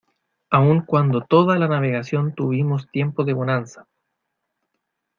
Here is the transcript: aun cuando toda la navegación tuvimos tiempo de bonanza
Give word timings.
aun 0.49 0.81
cuando 0.81 1.21
toda 1.21 1.59
la 1.59 1.67
navegación 1.67 2.33
tuvimos 2.33 2.89
tiempo 2.89 3.23
de 3.23 3.33
bonanza 3.33 3.87